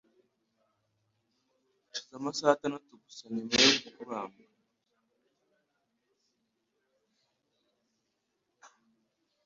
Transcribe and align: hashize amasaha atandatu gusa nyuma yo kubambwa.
hashize 1.89 2.13
amasaha 2.19 2.51
atandatu 2.55 2.91
gusa 3.03 3.23
nyuma 3.33 3.53
yo 3.61 3.69
kubambwa. 3.95 4.43